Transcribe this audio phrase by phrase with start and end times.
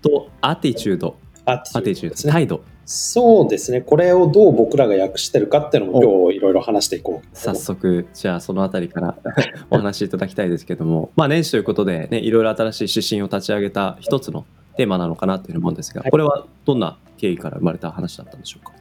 [0.00, 2.32] トアティチュードアアティチュード、ね。
[2.32, 3.82] 態度そうですね。
[3.82, 7.26] これをどう僕らが訳してるかっていうのも今日いろいろ話していこう。
[7.32, 9.16] 早速じゃあそのあたりから
[9.70, 14.44] お話しいただきたいですけどもまあ年始ということでねいろいろ新しい指針を立ち上げた一つの
[14.76, 18.72] テーマなのかなというふうに思うんですがはいこれはどんな経緯から生まれた話だったんでしょうか？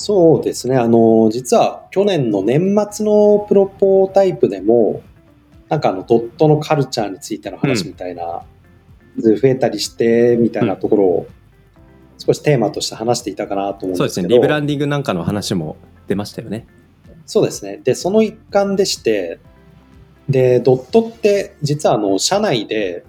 [0.00, 0.76] そうですね。
[0.76, 5.02] あの、実は去年の年末のプロポタイプでも、
[5.68, 8.42] なんかあのドットのカルチャーについての話みたいな、
[9.22, 11.26] 増えたりしてみたいなところを
[12.18, 14.08] 少しテーマとして話していたかなと思うんそうでけど。
[14.08, 16.66] ですすねリブランディングなんかの話も出ましたよね
[17.26, 17.80] そうですね。
[17.84, 19.38] で、その一環でして、
[20.28, 23.04] で、ドットって実はあの、社内で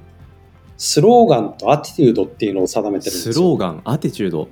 [0.77, 3.33] スローガンとアティテュードっていうのを定めてるんですよ。
[3.33, 4.49] スローガンアティチュード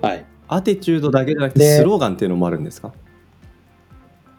[0.00, 0.24] はい。
[0.48, 2.92] アティチュードだけじゃなくてでスローガンっていうのもあるんですか？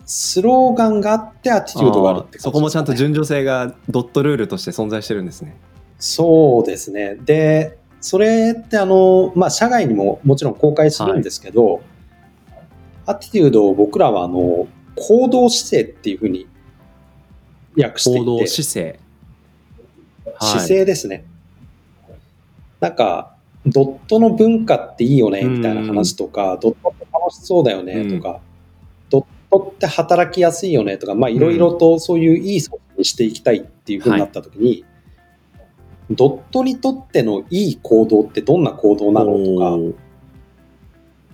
[0.06, 5.56] スローガンがあってアティテュードがあるってねそこもちゃんと順序性がドットルールとして存在してるんですね
[6.02, 7.16] そうですね。
[7.16, 11.82] で、それってあの、まあ、社外にももちろん公開するんですけど、
[13.06, 16.48] アティテュードを僕らはあの、行動姿勢っていうふうに
[17.78, 19.00] 訳していて、行動姿勢。
[20.40, 21.24] 姿勢ですね。
[22.80, 23.36] なんか、
[23.68, 28.40] ドットの文化っていいよね、みたいな話とか、ドットって楽しそうだよね、とか、
[29.12, 34.84] ドットって働きやすいよね、とか、まあ、いろいろとそういういい組織にしていきたいっていうふうになった時に、
[36.16, 40.00] ドットにとってのいい行動ってどんな行動なのとか、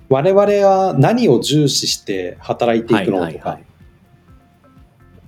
[0.09, 3.19] 我々は何を重視して働いていくのとか。
[3.21, 3.63] はいはいはい、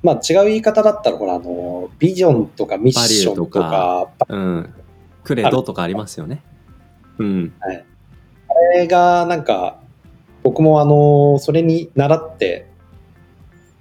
[0.04, 4.74] まあ違う言い方だったら、ほら、あの、ビジョンとかミッションとバリューか、うん。
[5.24, 6.42] クレドとかありますよね。
[7.18, 7.54] うん。
[7.60, 7.68] あ
[8.74, 9.80] れがなんか
[10.44, 12.68] 僕もあのそれに習って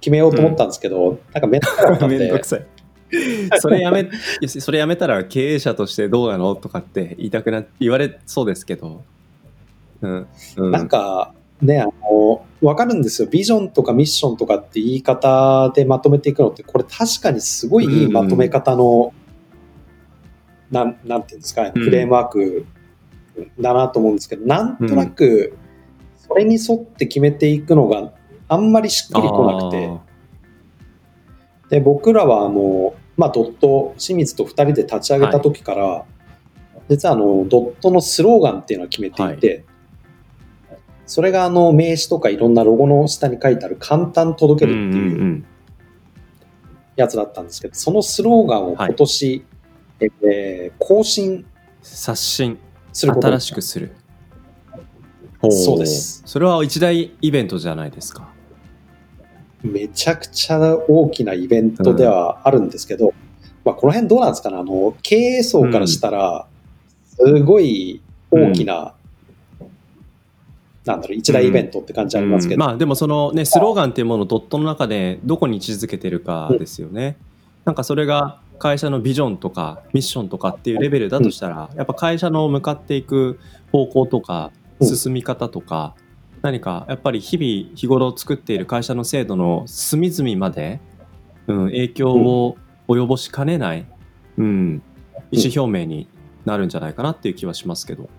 [0.01, 2.19] 決めようと思ったんですけど、なんかめんどくさかったんで。
[2.19, 2.65] めんどくさい
[3.59, 4.09] それやめ
[4.47, 9.03] それやめたら経営者としてどうなのとかって言いたくな言われそうですけど。
[10.01, 10.27] うん、
[10.57, 13.27] うん、なんかねあの分かるんですよ。
[13.27, 19.13] ビジョンとかミッションとかって言い方でまとめていくのってこれ確かにすごいいいまとめ方の、
[20.71, 21.71] なんなんていうんですかね。
[21.75, 21.83] うん。
[21.83, 22.65] フレームワーク
[23.59, 25.57] だなと思うんですけど、なんとなく
[26.15, 28.13] それに沿って決めていくのが
[28.47, 29.87] あんまりしっくりこなくて。
[29.87, 30.09] あ
[31.69, 36.05] で僕らはあの、まあ、ドット清水と2人で立ち上げた時から、
[36.87, 39.65] 実はあのドットのスローガンっていうのを決めていて、
[41.05, 45.45] それがあの名刺とかいろんなロゴの下に書いてある簡単届けるっていううん
[46.95, 49.45] やつだったんですけど、そのスローガンを今年、
[49.99, 51.45] えー更新
[51.81, 52.57] 刷新
[52.93, 53.91] することに新しくする。
[55.49, 56.23] そうです。
[56.25, 58.29] それは一大イベントじゃないですか
[59.63, 63.13] めちゃくちゃ大きなイベントではあるんですけど、
[63.65, 64.57] まあ、この辺どうなんですかね？
[64.57, 66.47] あの経営層からしたら
[67.05, 68.93] すごい大きな、
[70.85, 72.67] なんだろう一大イベントって感じありますけど、うん。
[72.67, 77.17] まあでもそのねスローガンっていうものをドットの中でどこに位置づけてるかですよね、
[77.65, 83.39] なんかそれが会社のビジョンとかミッションとかっていうレベルだとしたら、やっぱ会社の向かっていく
[83.71, 84.87] 方向とかうん。
[84.87, 85.95] 進み方とか、
[86.41, 90.79] 何かやっぱり日々日頃作っている会社の制度の隅々まで、
[91.47, 92.57] うん、影響を
[92.87, 93.85] 及ぼしかねない、
[94.37, 94.81] うん、
[95.31, 96.07] 意思表明に
[96.45, 98.09] なるんじゃないかなっていう気はしますけど。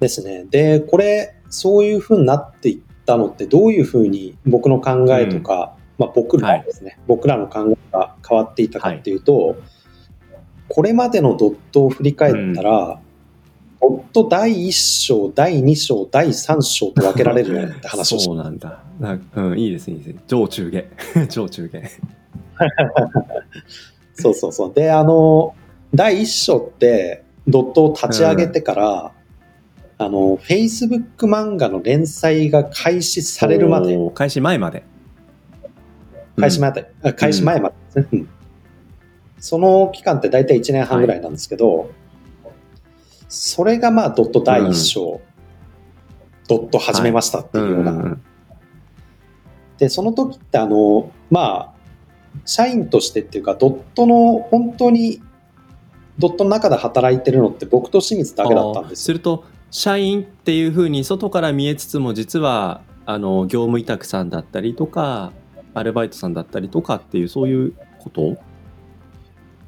[0.00, 0.46] ですね。
[0.50, 9.56] でこれそういうふうになっていったのってどういうふうに僕の考えとか、まあ、僕らですね、僕らの考えが変わっていったかっていうと、
[10.68, 13.00] これまでのドットを振り返ったら、ド
[13.88, 18.82] ット第1章第2章第3章と分けられるよねって話をしそうなんだ。
[18.98, 20.22] なうん、いいですね、いいですね。
[20.26, 20.84] 上中下。
[21.28, 21.80] 上中下。
[24.14, 24.74] そうそうそう。
[24.74, 25.54] で、あの、
[25.94, 29.12] 第1章って、ドットを立ち上げてから、
[29.98, 34.82] あの、Facebook 漫画の連載が開始されるまで、開始前まで。
[36.36, 38.12] 開始前まで、あ開始前までですね。
[38.12, 38.28] うん
[39.40, 41.90] その期間って大体1年半ぐらいなんですけど、
[43.30, 45.20] それがまあドット第1章、
[46.48, 48.18] ドット始めましたっていうような、
[49.78, 51.72] で、その時ってあの、まあ、
[52.44, 55.22] 社員としてっていうか、ドットの本当に
[56.18, 65.32] ドットの中で働いてるのって僕と清水だけだったんですすると社員っていうふうに外から見えつつも実はあの業務委託さんだったりとか
[65.72, 68.36] アルバイトさんだったりとかっていうそういうこと？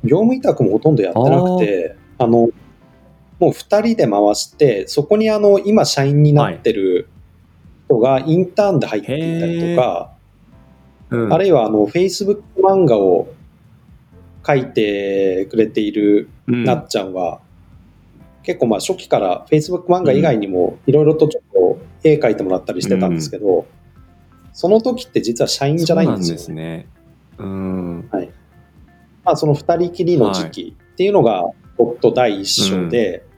[0.05, 2.49] 業務委託もほとんどやってなくてあの
[3.43, 7.09] もう2人で回してそこにあの今社員になってる
[7.87, 10.13] 人がインターンで入っていたりとか、
[11.11, 11.33] うん。
[11.35, 13.35] あるいはあの Facebook 漫画を
[14.47, 16.65] 書いてくれているうん。
[16.65, 17.41] なっちゃんは、
[18.45, 23.67] 結構まあ初期から Facebook 漫画以外にもいろいろとちょっと絵描いてもらったりしてたんですけど、
[24.53, 26.87] その時って実は社員じゃないんですよ、ですね。
[27.39, 28.09] うん。
[29.25, 31.45] まあ、その二人きりの時期っていうのが
[31.77, 33.32] 僕と第一章で、そ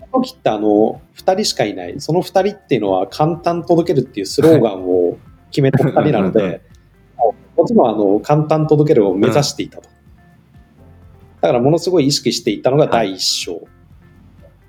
[0.00, 5.16] の時ってあの二人しかいないその二人っていうのは簡単届けるっていうスローガンを
[5.50, 6.62] 決めた二人なので
[7.56, 9.88] もちろんあの簡単届けるを目指していたと、
[11.40, 13.66] だからものすごい意識していたのが第一章、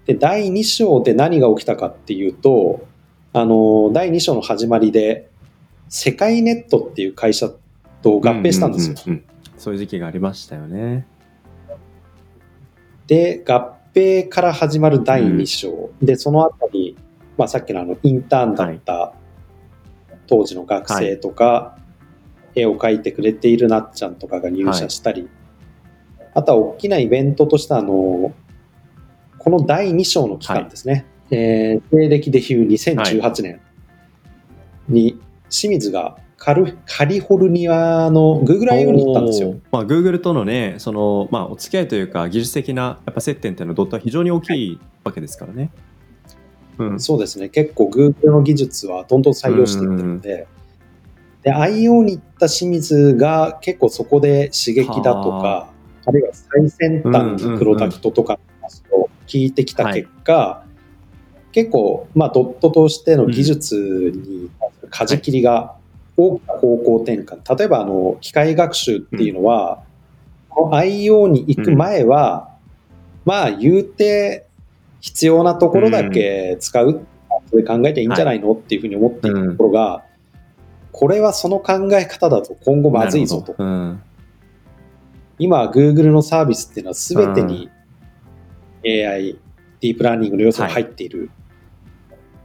[0.05, 2.87] で第二章で何が起きたかっていうと
[3.33, 5.29] あの第二章の始まりで
[5.89, 7.49] 世界ネットっていう会社
[8.01, 9.23] と合併したんですよ、うううん
[9.57, 11.05] そういう時期がありましたよね。
[13.07, 15.89] で、合併から始まる第2章。
[16.01, 16.95] で、その後に、
[17.37, 19.13] まあさっきのあの、インターンだった
[20.27, 21.77] 当時の学生とか、
[22.53, 25.27] 絵を描いてくれているなっちゃんとかが入社したり、
[26.33, 28.33] あとは大きなイベントとしてあの、
[29.39, 31.05] この第2章の期間ですね。
[31.31, 33.59] えー西暦でいう2018年
[34.87, 38.91] に、清水がカルカリフォルニアの Google I.O.
[38.91, 39.55] に行ったんですよ。
[39.71, 45.71] まあ、Google とのね、その、まあ、お付き合いというか、技術的なやっぱ接点っていうのはドットは非常に大きいわけですからね。
[46.77, 46.99] うん。
[46.99, 47.49] そうですね。
[47.49, 50.47] 結構 Google の技術はどんどん採用していってるので、
[51.41, 55.73] で、IO に行った清水が結構そこで刺激だとはか、
[56.05, 58.39] あるいは最先端のプロダクトとか
[58.91, 60.63] を聞いてきた結果、
[61.51, 63.75] 結構、まあ、ドットとしての技術
[64.13, 65.76] に対する舵切りが
[66.17, 67.57] 大きな方向転換。
[67.57, 69.83] 例えば、あの、機械学習っていうのは、
[70.49, 72.49] この IO に行く前は、
[73.25, 74.47] まあ、言うて、
[74.99, 76.95] 必要なところだけ使うっ
[77.51, 80.03] て考えていいんじゃないのっていうふうに思っていたところが、
[80.91, 83.55] これはその考え方だと今後まずいぞと。
[85.39, 87.69] 今、Google のサービスっていうのは全てに
[88.83, 89.37] AI、
[89.81, 91.29] ディープラーニングの要素が入っている。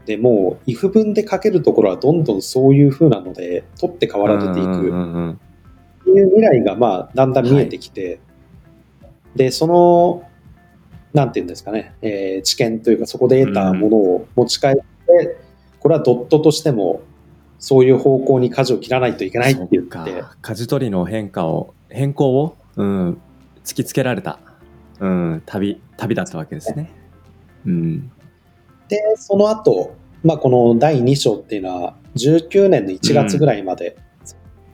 [0.07, 4.63] で、もう、if 文で書けるところはどんどんそういう風なので、取って代わられていく。
[4.63, 5.41] うんうんうん
[6.03, 8.19] っていう未来が、まあ、だんだん見えてきて、
[9.37, 10.29] で、その、
[11.13, 14.83] なんていうんですかね、えー知見というか、そこで得たものを持ち帰って、
[15.79, 17.03] これはドットとしても、
[17.59, 23.21] そういう方向に舵を切らないといけないって言って、舵取りの変化を変更を、うん、
[23.65, 24.41] 突きつけられた、
[24.99, 26.91] うん、旅旅だったわけですね。
[27.65, 28.11] うん、
[28.93, 33.97] で、その後、まあ、この第2章っていうのは、19年の1月ぐらいまで、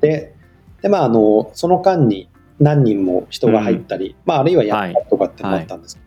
[0.00, 0.34] で、
[0.82, 2.28] で、まあ、あの、その間に
[2.58, 6.00] 何人も人が入ったり、まあ、あるいはやったとかってのもあったんです。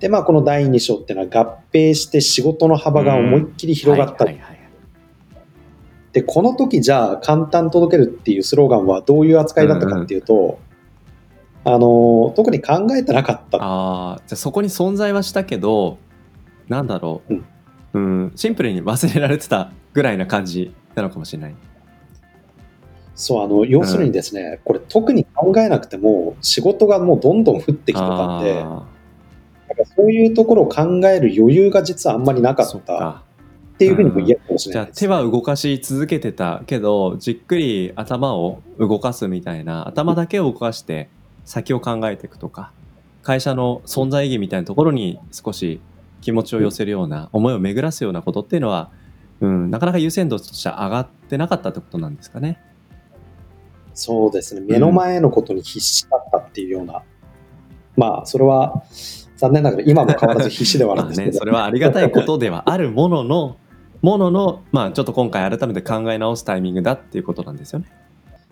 [0.00, 4.24] で、まあ、この第2章っていうのは合併して仕事の幅が思いっきり広がった。
[4.24, 4.58] はいはいはい
[6.12, 10.58] で、この時じゃあ簡単届けるっていうスローガンはどういう扱いだったかっていうと、
[11.64, 13.56] あの、特に考えてなかった。
[13.62, 15.96] ああじゃあそこに存在はしたけど
[16.68, 17.44] なんだろう、うん。
[17.94, 21.54] うん、シンプルに忘れられてたぐらいな感じなのかもしれない。
[23.14, 28.86] そう、あの、要するにですね、これ特に考えなくても仕事がもうどんどん降ってきてたんで、あ
[29.72, 41.08] なんかそういうところを考える余裕が実はあんまりなかったっていうふうにも言えるかもしれじゃあないです、手は動かし続けてたけどじっくり頭を動かすみたいな頭だけを動かして
[41.44, 42.72] 先を考えていくとか
[43.22, 45.80] 会社の存在意義みたいなところに少し
[46.22, 48.90] 気持ちを寄せるような思いを巡らすようなことっていうのは、
[49.40, 52.58] うん、なかなか優先度としては上がってなかったってことなんですかね。
[53.92, 54.62] そうですね。
[54.66, 57.02] 目の前のことに必死だったっていうような。
[57.94, 58.82] まあ、それは
[59.36, 61.38] 残念ながら今も変わらず必死ではあるんまあですけ ね、ど。
[61.38, 63.56] それはありがたいことではあるものの
[64.00, 67.86] ものの、まあ、ちょっと今回改めて考え直すタイミングだっていうことなんですよね。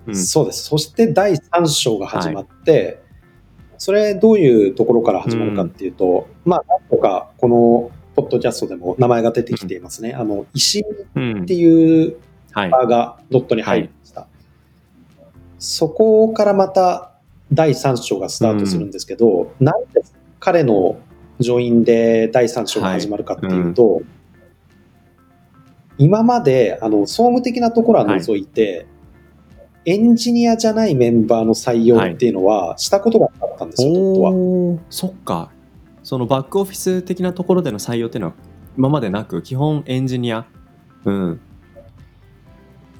[0.06, 0.64] うんそうです。
[0.64, 3.02] そして第3章が始まって、
[3.80, 10.12] それどういうところから始まるかっていうと、まあ、なんとかこのポッドキャストでも名前が出てきていますね。
[10.12, 10.84] あの、石
[11.14, 12.16] うんっていう
[12.52, 12.70] はい。
[12.70, 14.26] バーがドットに入りました。
[15.58, 17.12] そこからまた
[17.52, 20.02] 第3章がスタートするんですけど、なんで
[20.40, 20.98] 彼の
[21.38, 24.02] ジョインで第3章が始まるかっていうと、
[25.96, 28.86] 今まであの総務的なところは除いて、
[29.86, 34.30] エンジニアじゃないメンバーの採用っていうのはしたことがなかったんですよ、は。
[34.30, 35.50] おーそっか。
[36.02, 38.34] そのバックオフィス的なところでの採用っていうのは
[38.76, 40.46] 今までなく基本エンジニア。
[41.04, 41.40] うん。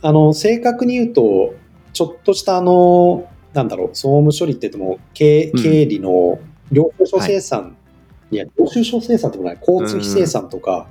[0.03, 1.55] あの、正確に言うと、
[1.93, 5.63] ちょっとしたあの、なんだろう、総務処理って言っても、経うん。
[5.63, 6.39] 経理の
[6.73, 7.77] 領収書生産、
[8.31, 10.87] い、や、領収書生産でもない、交通費生産とか、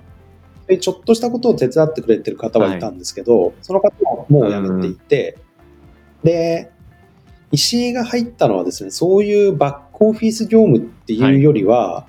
[0.66, 5.38] そういうちょっとしたことを手伝ってくれてる方はいたんですけど、その方はもう辞めていて、
[6.24, 6.72] で、
[7.52, 12.06] 石井が入ったのはですね、そういうバックオフィス業務っていうよりは、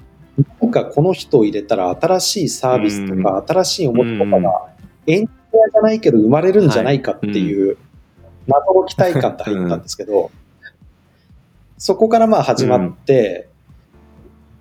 [0.60, 4.68] なんかこの人を入れたら新しいサービスとか、新しい思いとかが
[5.06, 7.76] エンジニアじゃないけど生まれるんじゃないかっていう
[8.46, 10.30] 謎の期待感で入ったんですけど、
[11.78, 13.48] そこからまあ始まって、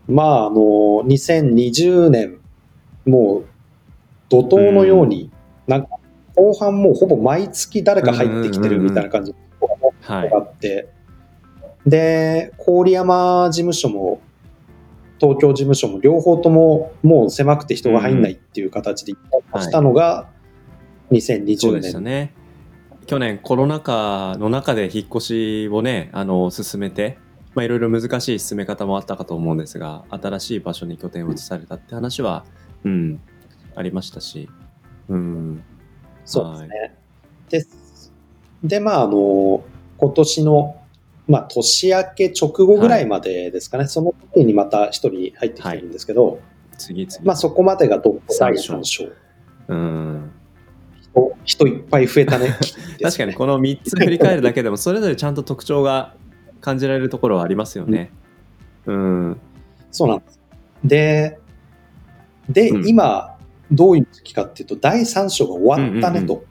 [0.07, 0.57] まああの、
[1.05, 2.39] 2020年、
[3.05, 3.45] もう
[4.29, 5.29] 怒涛のように、
[5.67, 5.98] なんか
[6.39, 9.35] 後半もうほぼ毎月誰か入ってきてるみたいな感じ
[10.01, 10.87] はいがあって、
[11.85, 14.21] で、郡山事務所も
[15.19, 20.29] 東京事務所も両方とももう狭くて人が入んないっていう形でしたのが
[21.11, 21.57] そう2020で
[21.89, 22.03] した年。
[22.03, 22.33] ね
[23.05, 27.17] 去年コロナ禍の中で引っ越しをねあの進めて
[27.53, 32.45] まあいろいろ難しい進め方もあったかと思うんですが新しい場所に拠点を移されたって話は
[32.85, 33.19] うん
[33.75, 34.47] ありましたし。
[35.09, 35.63] うん
[36.29, 36.95] そうですね。
[37.49, 37.65] で、
[38.63, 39.63] でまああの、
[39.97, 40.75] 今年の、
[41.27, 46.39] まあ、年明け直後ぐらいまでですかね、その時にまた一人入ってきてるんですけど、
[46.77, 49.05] 次々まあそこまでがドット第3章。
[49.67, 50.31] うん
[51.01, 52.55] 人人いっぱい増えたね。
[53.01, 56.15] 確かにこの3つ振り返るだけでもそれぞれちゃんと特徴が
[56.61, 58.11] 感じられるところはありますよね。
[58.85, 59.39] うん。
[59.91, 60.39] そうなんです。
[60.83, 61.39] で、
[62.49, 63.37] で、うん今、
[63.71, 66.35] どういう時期かっていうと、第3章が終わったねと。
[66.35, 66.49] うん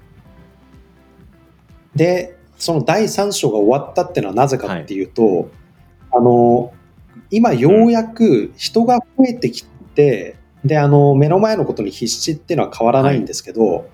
[1.98, 5.50] で、その第3章が終わったっていうのはなぜかっていうと、
[6.12, 6.72] あの、
[7.30, 13.88] 今ようやく人が増えてきて、で、あの、目の前のことに必死っていうのは変わらないんですけど、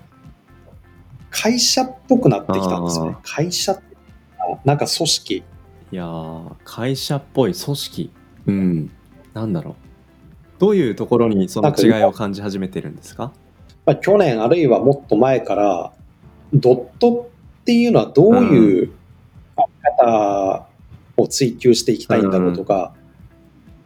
[1.31, 3.19] 会社っぽくなってきたんですよねあ。
[3.23, 3.83] 会社って、
[4.63, 5.35] なんか組織。
[5.91, 8.11] いやー会社っぽい組織。
[8.45, 8.91] うん。
[9.33, 9.84] なんだろう。
[10.59, 13.31] どういうところにその違いを感じ始めてるんですか？
[13.85, 15.93] まあ、去年あるいはもっと前から
[16.53, 17.29] ドット
[17.61, 18.91] っていうのはどういう
[19.57, 20.67] あり方
[21.17, 22.93] を追求していきたいんだろうとか、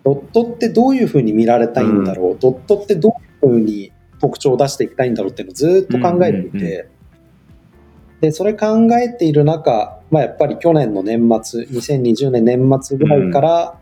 [0.03, 8.19] ドットってどういうふうに見られたいんだろう、ドットってどういうふうに特徴を出していきたいんだろうっていうのをずっと考えていて、うんうんうん。
[8.21, 8.67] でそれ考
[9.01, 13.78] えている中、まあ、やっぱり去年の年末2020年年末ぐらいから、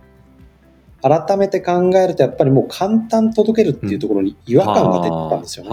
[1.01, 5.69] 改めて考えるとやっぱりもう簡単届けるっていうところに違和感が出てたんですよね。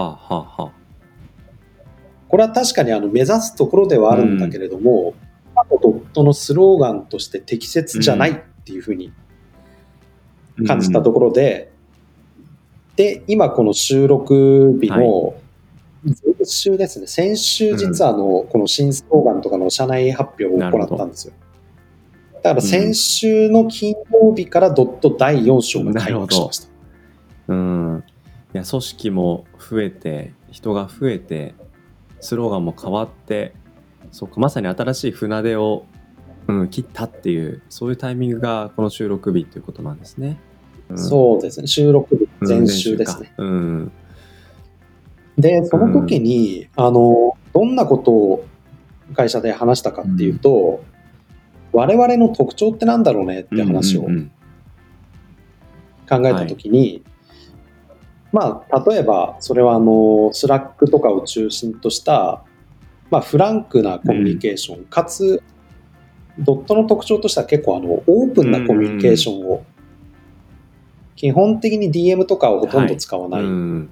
[2.28, 5.14] これは確かにあの目指すところではあるんだけれども、
[5.54, 9.12] あとドットのスローガンとして適切じゃないっていうふうに
[10.60, 11.72] あ感じたところで、
[12.96, 15.34] で、今この収録日の
[16.04, 21.34] 前週ですね、先週実はあの、この新スローガンとかの社内発表を行ったんですよ。
[22.44, 26.68] だから先週の金曜日からドット第4章が開幕しました。
[27.48, 28.04] うん。
[28.52, 31.54] いや、組織も増えて、人が増えて、
[32.20, 33.54] スローガンも変わって、
[34.12, 35.86] そうか、まさに新しい船出を、
[36.46, 40.38] うん、切ったっていう、そういうタイミングがこの収録日ということなんですね。
[40.90, 43.32] うんそうですね、収録日うん前週ですね。。
[43.38, 43.92] うん。
[45.38, 48.44] で、その時に、あの、どんなことを
[49.14, 50.84] 会社で話したかっていうと、
[51.74, 54.08] 我々の特徴ってなんだろうねって話を考
[56.08, 57.02] えた時に、
[58.32, 62.44] まあ、例えば、それはあの、スラックとかを中心とした、
[63.10, 65.42] まあ、フランクなコミュニケーション、かつ、
[66.38, 69.64] ドットの特徴としては結構あの、オープンなコミュニケーションを、
[71.16, 73.90] 基本的に DM とかをほとんど使わない、うん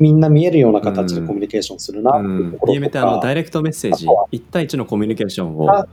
[0.00, 2.38] みんな見えるような形でコミュニケーションするなってうん。
[2.38, 4.06] いうところ DM っとてあのか、ダイレクトメッセージ。
[4.06, 4.28] あとは。
[4.32, 5.86] 1対1のコミュニケーションをあ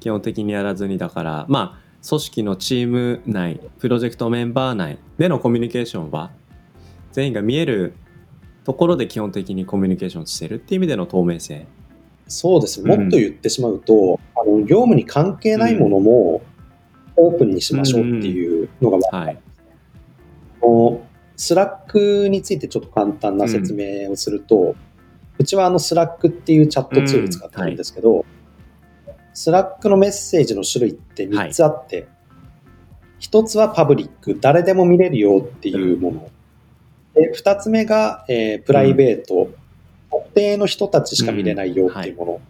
[0.00, 6.30] 基本的にやらずにだからまあ組織のチーム内プロジェクトメンバー内でのコミュニケーションは
[7.12, 7.94] 全員が見える
[8.64, 11.66] ところで基本的にコミュニケーションしてるっていう意味での透明性。
[12.26, 12.96] そうですね。
[12.96, 16.42] もっと言ってしまうと、あの業務に関係ないものも
[17.16, 19.38] オープンにしましょうっていうのが、はい。
[20.62, 21.00] あの
[21.38, 24.74] スラックについてちょっと簡単な説明をすると、
[25.38, 28.26] うちはあのスラックっていうチャットツール使ってるんですけど、
[29.34, 32.08] スラックのメッセージの種類って3つあって、
[33.20, 36.30] 1つはパブリック、誰でも見れるよっていうもの。
[37.14, 39.48] で2つ目が、えープライベート、
[40.10, 42.40] 特定の人たちしか見れないよっていうも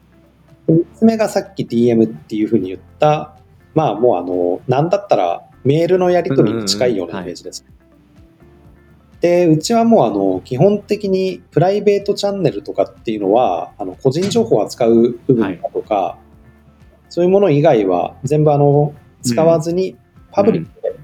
[0.67, 0.75] の。
[0.75, 3.37] 3つ目がさっき DM っていうふうに言った、
[3.75, 7.79] まあもうあの、なんだったらメールのやり取りに近いようなイメージですね。
[9.21, 16.19] で、うちはもうあの、基本的にプライベートチャンネルとかっていうのは、あの、個人情報を扱う部分だとか、
[17.09, 19.97] そういうもの以外は全部あの、使わずに
[20.31, 20.95] パブリックで、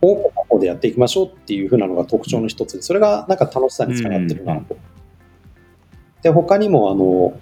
[0.00, 4.76] 多くの方でやっていきましょうっていうふうなのが特徴の一つで、それがなんか楽しさにつながってるなと。
[6.22, 7.40] で、他にもあの、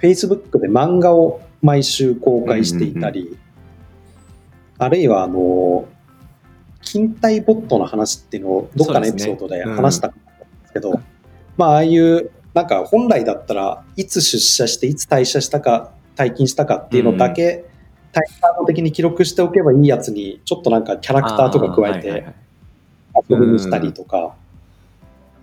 [0.00, 3.36] Facebook で漫画を毎週公開していたり、
[4.78, 5.86] あるいはあの、
[6.88, 10.16] 勤怠ボットの話っていうのをどっかのエピソードで話したんで
[10.66, 10.98] すけど、
[11.58, 17.66] まあああいう、なんか本来だったらいつ出社していつ退社したか、退勤したかっていうのだけ、
[18.12, 18.24] タイ
[18.58, 22.26] ム的に記録しておけばいいやつに、ちょっとなんかキャラクターとか加えて
[23.28, 24.34] 遊びにしたりとか、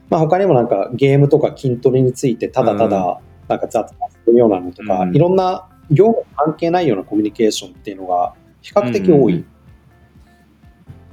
[0.10, 5.16] まあ他にもなんかゲームとか筋トレについてただただなんか雑談するようなのとか、うん。
[5.16, 9.46] いろんな業務関係ないようなコミュニケーションっていうのが比較的多い。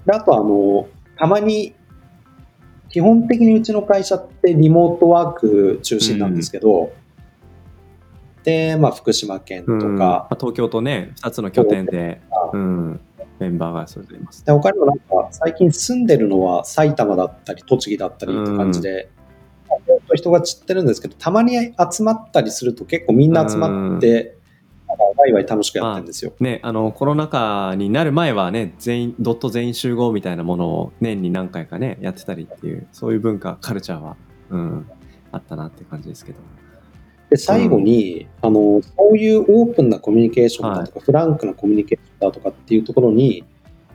[0.07, 1.75] うんであとあの、たまに
[2.89, 6.93] 基本的にうちの会社ってリモートワーク中心なんですけど、
[8.45, 9.97] で、まあ福島県とか、うん。
[9.97, 12.21] まあ、東京とね2つの拠点で、
[12.53, 13.01] うん、
[13.39, 14.45] メンバーがそれぞれいます。
[14.45, 19.09] で他にもなんか最近住んでるのは埼玉だったり栃木だったりって感じで、
[20.15, 21.57] 人が散ってるんですけどたまに
[21.91, 24.37] 集まったりすると結構みんな集まって、
[25.17, 26.33] ワイワイ楽しくやってるんですよ。
[26.41, 34.17] ね、あのコロナ禍になる前はね全員ドット全員集合みたいなものを年に何回かねやってたりっていうそういう文化カルチャーは、
[34.51, 34.87] うん、
[35.31, 36.39] あったなって感じですけど。
[37.31, 43.43] で最後に、あのそういうオープンなコミュニケーションだとか、フランクなコミュニケーションだとかっていうところに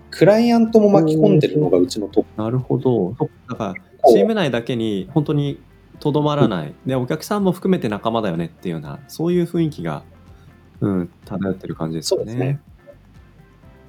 [0.10, 3.16] クライアントも巻き込んでるのがうちのトップなるほど。
[3.48, 5.62] だからチーム内だけに本当に
[6.00, 10.04] とどまらないでお客さんも含めて仲間だよねっていうようなそういう雰囲気が、
[10.81, 12.31] うん、漂ってる感じですよね。
[12.31, 12.60] そうですね。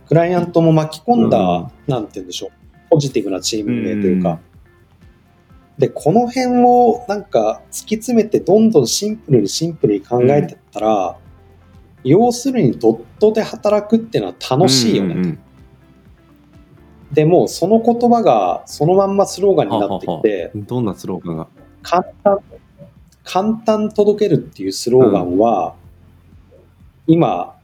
[0.07, 1.69] クライアントも巻き込んだ、うん。
[1.87, 2.51] なんて言うんでしょう、
[2.91, 4.41] ポジティブなチーム名というか、
[5.77, 11.17] で、この辺をなんか突き詰めてどんどんシンプルにシンプルに考えてったら、
[12.05, 15.15] 要するにドットで働くっていうのは楽しいよね。
[15.15, 15.39] うんうん
[17.11, 21.49] でもうその言葉がそのまんまスローガンになってきて、うんどんなスローガンが？
[21.83, 22.39] 簡単、
[23.25, 25.75] 簡単届けるっていうスローガンは、
[27.09, 27.57] 今、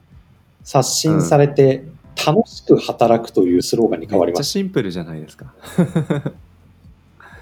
[0.65, 1.85] 刷新されて、
[2.27, 4.53] 楽しく働くというスローガンに変わりめっちゃました。
[4.53, 5.53] シンプルじゃないですか。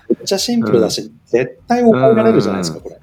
[0.08, 3.00] めっちゃシンプルだし、絶対覚えられるじゃないですか、うんこれ。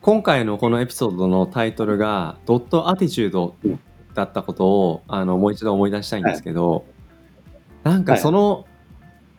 [0.00, 3.56] 今回のこのエピソードのタイトルが「ドットアティチュード」
[4.14, 6.84] だったことをあのもう一度思い出したいんですけど、
[7.82, 8.66] なんかその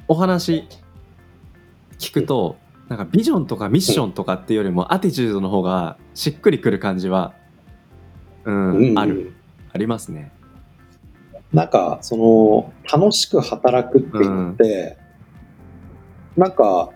[0.09, 0.67] お話
[1.99, 2.57] 聞くと、
[2.89, 7.33] なんかビジョンとかミッションとかっていうよりもアティチュードの方がしっくりくる感じは、
[8.47, 8.77] うん。
[8.77, 9.33] うんある。
[9.73, 10.31] ありますね。
[11.53, 14.97] なんか、その、楽しく働くって言って、
[16.35, 16.89] なんか、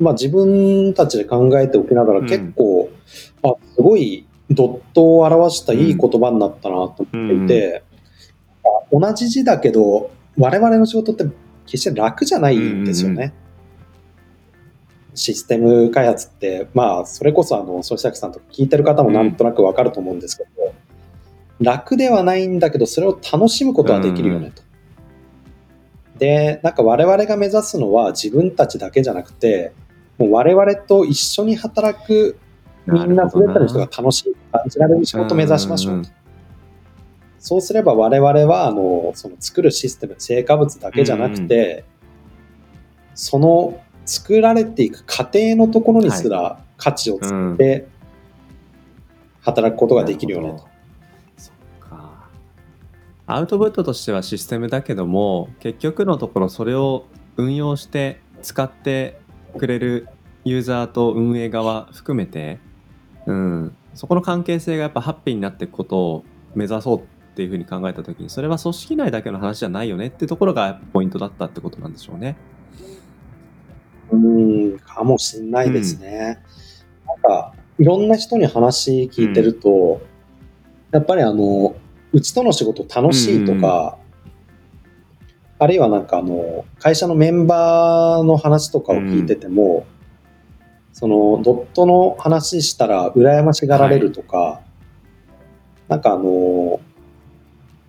[0.00, 2.26] まあ自分たちで考えておきながらうん。
[2.26, 2.90] 結構、
[3.42, 7.84] あ、すごいドットを表したいい言葉になったなと思っていて、
[8.64, 11.24] あ同じ字だけど、我々の仕事って
[11.66, 13.32] 決して楽じゃないんですよね。
[15.14, 20.74] うんうんシステム開発って、まあ、それこそあの、総作さんとか聞いてる方もなんとなくわかると思うんですけど、
[21.60, 24.62] 楽ではないんだけど、それを楽しむことはできるよねと。
[26.18, 29.72] で、なんか我々が目指すのは自分たちだけじゃなくて、
[30.18, 32.38] もう我々と一緒に働く
[32.86, 36.10] みんな全ての人が楽しいと感じられる仕事を目指しましょうと。
[37.38, 41.84] そうすれば我々はあのその作るシステム、成果物だけじゃなくて、
[43.14, 47.88] その作られていく過程のところにすら価値をつけて
[49.40, 50.66] 働くことができるよねと。
[51.36, 52.28] そっか
[53.26, 59.20] アウトプットとしてはシステムだけども結局のところそれを運用して使って
[59.58, 60.08] くれる
[60.44, 62.58] ユーザーと運営側含めて、
[63.26, 67.02] うん、そこの関係性がやっぱハッピーになっていくことを目指そうっ
[67.34, 72.36] ていうふうに考えた時にそれは組織内だけの話じゃないよねってところがポイントだったってことなんでしょうね。
[74.14, 76.42] うん、かもしんないですね。
[77.06, 80.00] なんか、いろんな人に話聞いてると、
[80.92, 81.74] やっぱりあの、
[82.12, 83.98] うちとの仕事楽しいとか、
[85.58, 89.86] あるいはなんかあの、会社のメンバーの話とかを聞いてても、
[90.92, 94.60] その、ドットの話したら羨ましがられるとか、
[95.88, 96.80] なんかあの、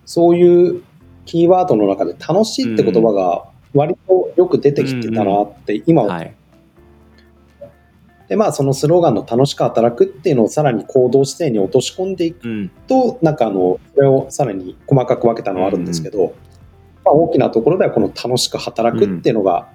[0.04, 0.82] そういう
[1.24, 6.34] キーワードの中で楽しいって言葉が割とよく出てきてたなって今ははい、
[8.28, 16.34] で、まあ、そのスローガンの楽しく働くっていうのをさらに行動姿勢に落とし込んでいくうんと、なんかあの、それをさらに細かく分けたのはあるんですけど、
[17.04, 19.68] まあ、大きなところではこの楽しく働くっていうのが、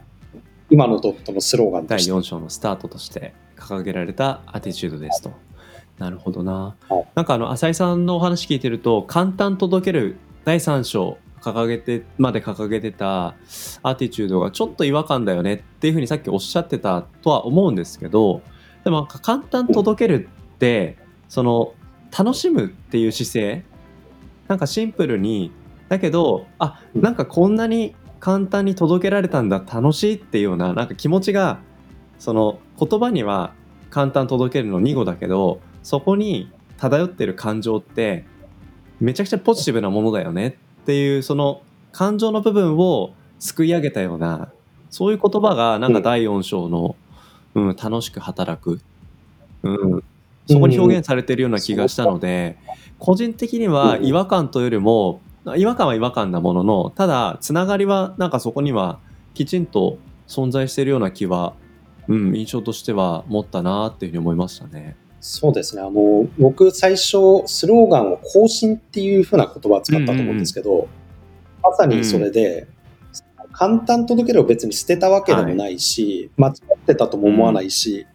[0.69, 2.11] 今のドットのスローガンと第して。
[2.11, 5.31] 4章のスタートとして掲げられたアティチュードですと。
[5.97, 7.05] なるほどなはい。
[7.13, 13.35] なんかあの浅井さんのお話聞いてると簡単届ける第3章掲げてまで掲げてた
[13.83, 18.41] アティチュードがちょっと違和感だよねっていうふうにさっきおっしゃってたとは思うんですけど
[18.83, 21.73] でも簡単届けるってその
[22.17, 23.65] 楽しむっていう姿勢
[24.47, 25.51] なんかシンプルに
[25.89, 31.59] だけどあなんかこんなに簡単に届けられたんだ楽しいっていうようななんか気持ちが
[32.19, 33.53] その言葉には
[33.89, 38.25] 簡単届けるの2語だけどそこに漂ってる感情って
[38.99, 44.51] めちゃくちゃポジティブなものだよねっていうその感情の部分をすくい上げたような
[44.89, 48.79] そういう言葉がなんか第4章の、うん楽しく働く、
[49.63, 50.03] うん、
[50.47, 52.57] そこに表現されてるような気がしたので、
[52.97, 55.19] 個人的には違和感というよりも
[55.57, 58.99] 違和感は違和感なもののただつながりはなんかそこには
[59.33, 61.53] きちんと存在しているような気は、
[62.07, 64.95] うん、印象としては持ったなっていうふうに思いましたね。
[65.21, 65.83] そうですね。
[65.83, 70.87] あの、僕最初、スローガンを更新っていうふうな言葉を使ったと思うんですけど、
[71.61, 72.67] まさにそれで、
[73.53, 78.07] 簡単届けるを別に捨てたわけでもないし、間違ってたとも思わないし、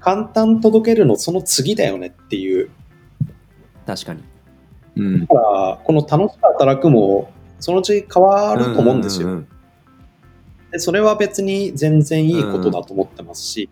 [0.00, 2.68] 簡単届けるのその次だよねっていう。
[3.86, 4.24] 確かに。
[4.96, 9.28] うんだから、この楽しく働くも、そのうち変わると思うんですよ。
[9.28, 9.48] うんうん
[10.74, 13.70] でそれは別に全然いいことだと思ってますし、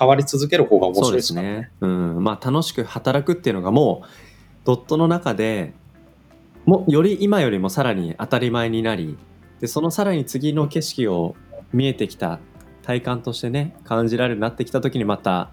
[0.00, 1.70] 変わり続ける方が面白いですね。
[1.82, 4.08] うん、まあ楽しく働くっていうのがもう
[4.64, 5.74] ドットの中で
[6.64, 9.18] もより今よりもさらに当たり前になり
[9.60, 11.36] でそのさらに次の景色を
[11.74, 12.40] 見えてきた
[12.82, 15.52] 体感としてね感じられるようになってきた時にまた、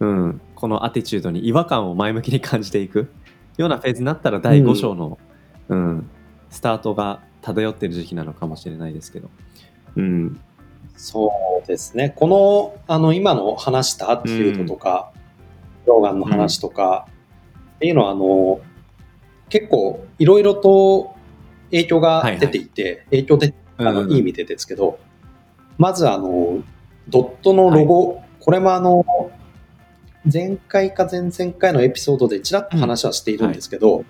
[0.00, 3.10] うん、このアティチュードに違和感を前向きに感じていく
[3.56, 5.18] ようなフェーズになったら第5章の、
[5.68, 6.10] うん
[6.50, 9.30] スタートが漂ってる時期なのかもしれないですけど。
[9.96, 10.40] うん、
[10.96, 11.30] そ
[11.64, 12.12] うですね。
[12.16, 15.12] この、あの、今の話したアティチュードとか、
[15.84, 17.06] スローガンの話とか、
[17.76, 18.60] っていうのは、あの、
[19.48, 21.14] 結構、いろいろと
[21.70, 24.12] 影響が出ていて、影響で、あの、うん。
[24.12, 24.98] いい意味でですけど、
[25.78, 26.58] まず、あの、
[27.08, 29.04] ドットのロゴ、これもあの、
[30.30, 34.04] 前回か前々回のエピソードでちらっと話はしているんですけど、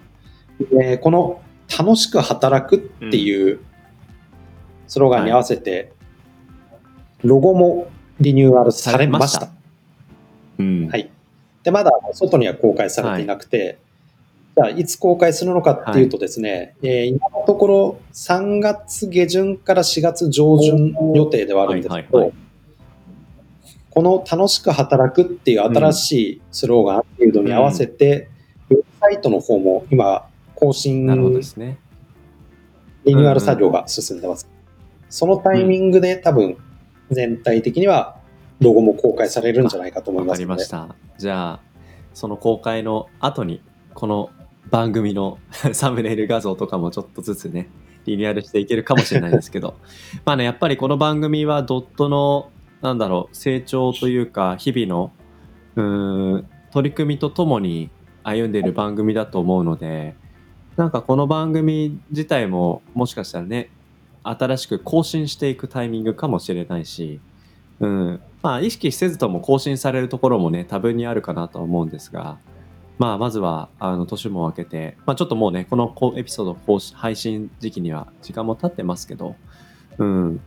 [0.81, 1.43] えーこの
[1.79, 3.61] 楽しく働くっていう
[4.87, 5.93] スローガンに合わせて、
[7.23, 7.89] ロゴも
[8.21, 9.49] リニューアルされました。
[10.59, 11.11] うんはい
[11.63, 13.79] で、まだ外には公開されていなくて、
[14.57, 22.49] じゃあいつ公開するのかっていうとですね、えー今のところ3月下旬から4月上旬予定ではあるんですけど、はいはいはい
[23.91, 28.29] この楽しく働くっていう新しいスローガンっていうのに合わせて、
[28.71, 31.79] ウェブサイトの方も今更新なるほどですね。
[33.05, 34.49] リニューアル作業が進んでます。
[35.11, 36.57] そのタイミングで多分
[37.11, 38.19] 全体的には
[38.61, 40.95] ロゴも公開されるんじゃないかと思いますのでりました。
[41.17, 41.61] じゃあ、
[42.15, 43.63] その公開の後に、
[43.95, 44.31] この
[44.71, 45.39] 番組の
[45.73, 47.69] サムネイル画像とかもちょっとずつね、
[48.05, 49.75] リニューアルしていけるかもしれないですけど、
[50.25, 52.51] まあね、やっぱりこの番組はドットの、
[52.83, 55.13] なんだろう、成長というか、日々の、
[55.77, 55.83] う
[56.39, 57.91] ん、取り組みとともに
[58.25, 60.17] 歩んでいる番組だと思うので、
[60.77, 63.71] なんかこの番組自体ももしかしたらね、
[64.31, 67.21] 新しく更新していくタイミングかもしれないし、
[67.81, 72.39] うん、まあ意識せずとも更新されるところもね多分にあるかなとは思うんですが、
[72.99, 79.37] まあまずはあの年も明けて、まあちょっともうねこのエピソード更新配信時期には時間も経ってますけど、
[79.99, 80.41] うん、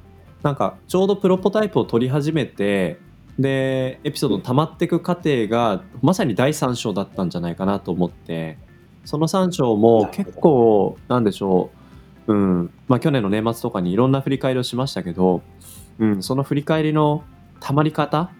[0.43, 2.99] なんかちょうどプロポタイプを取り始めて
[3.39, 8.57] でエピソード溜まっていく過程がまさに第3章だったんじゃないかなと思って
[9.05, 11.80] その3章も結構なんでしょう、
[12.31, 12.71] うん。
[12.87, 15.41] まあ、去年の年末とかにいろんな振り返りをしましたけど、
[15.99, 17.23] うん、その振り返りの
[17.59, 18.31] 溜まり方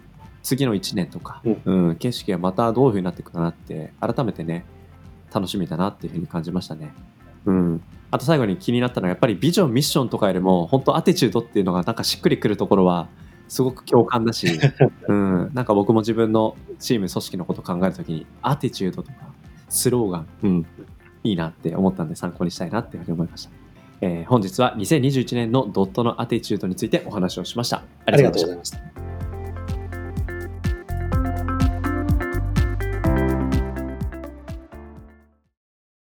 [0.44, 4.66] 次の1年とか、うん景色がまたどういう風になっていくかなって改めてね
[5.32, 6.92] 楽しみだなっていう風に感じましたね。
[7.46, 13.08] うん、あと最後に気になったのはやっぱりビジョンミッションとかよりも本当アティチュードっていうのがなんかしっくりくるところは
[13.48, 14.48] すごく共感だし、
[15.08, 19.18] うん、なんか僕も自分のチーム組織のことを考えるときにアティチュードとか
[19.70, 20.66] スローガン、うん、
[21.24, 23.61] いいなって思ったんで参考にしたいなっていうふうに思いました。
[24.02, 27.78] えー本日は2021年のドットのアティチュードについてお話をしました。
[27.78, 29.11] あありがとうございました。